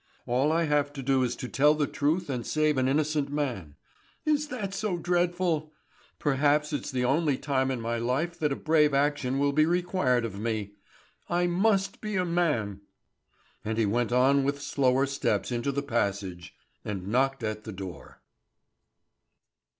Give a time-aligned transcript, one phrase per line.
[0.25, 3.75] All I have to do is to tell the truth and save an innocent man.
[4.25, 5.73] Is that so dreadful?
[6.17, 10.25] Perhaps it's the only time in my life that a brave action will be required
[10.25, 10.73] of me.
[11.29, 12.81] I must be a man!"
[13.63, 18.21] And he went on with slower steps into the passage, and knocked at the door.